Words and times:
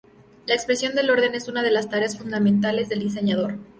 La 0.47 0.55
expresión 0.55 0.95
del 0.95 1.11
orden 1.11 1.35
es 1.35 1.47
una 1.47 1.61
de 1.61 1.69
las 1.69 1.87
tareas 1.91 2.17
fundamentales 2.17 2.89
del 2.89 3.01
diseñador. 3.01 3.59